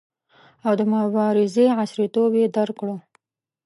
او 0.65 0.73
د 0.79 0.81
مبارزې 0.93 1.65
عصریتوب 1.81 2.31
یې 2.39 2.45
درک 2.55 2.75
کړو. 2.79 2.95